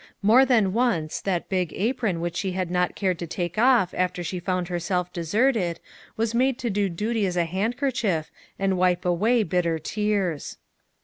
More 0.23 0.45
than 0.45 0.73
once 0.73 1.21
that 1.21 1.47
big 1.47 1.73
apron 1.75 2.21
which 2.21 2.35
she 2.35 2.53
had 2.53 2.71
not 2.71 2.95
cared 2.95 3.19
to 3.19 3.27
take 3.27 3.59
off 3.59 3.93
after 3.95 4.23
she 4.23 4.39
found 4.39 4.67
herself 4.67 5.13
deserted, 5.13 5.79
was 6.17 6.33
made 6.33 6.57
to 6.57 6.71
do 6.71 6.89
duty 6.89 7.23
as 7.27 7.37
a 7.37 7.45
handkerchief 7.45 8.31
and 8.57 8.79
wipe 8.79 9.05
away 9.05 9.43
bitter 9.43 9.77
tears. 9.77 10.57